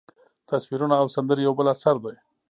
[0.49, 2.15] تصویرونه او سندرې یو بل اثر دی.